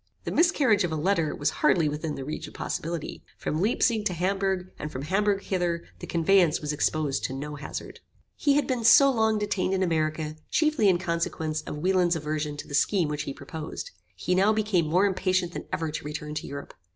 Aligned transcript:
The 0.23 0.31
miscarriage 0.31 0.83
of 0.83 0.91
a 0.91 0.95
letter 0.95 1.35
was 1.35 1.51
hardly 1.61 1.87
within 1.87 2.15
the 2.15 2.25
reach 2.25 2.47
of 2.47 2.55
possibility. 2.55 3.21
From 3.37 3.61
Leipsig 3.61 4.03
to 4.05 4.13
Hamburgh, 4.13 4.71
and 4.79 4.91
from 4.91 5.03
Hamburgh 5.03 5.43
hither, 5.43 5.83
the 5.99 6.07
conveyance 6.07 6.59
was 6.59 6.73
exposed 6.73 7.23
to 7.25 7.33
no 7.33 7.53
hazard. 7.53 7.99
He 8.35 8.55
had 8.55 8.65
been 8.65 8.83
so 8.83 9.11
long 9.11 9.37
detained 9.37 9.75
in 9.75 9.83
America 9.83 10.37
chiefly 10.49 10.89
in 10.89 10.97
consequence 10.97 11.61
of 11.67 11.77
Wieland's 11.77 12.15
aversion 12.15 12.57
to 12.57 12.67
the 12.67 12.73
scheme 12.73 13.09
which 13.09 13.25
he 13.29 13.31
proposed. 13.35 13.91
He 14.15 14.33
now 14.33 14.51
became 14.51 14.87
more 14.87 15.05
impatient 15.05 15.51
than 15.51 15.65
ever 15.71 15.91
to 15.91 16.03
return 16.03 16.33
to 16.33 16.47
Europe. 16.47 16.73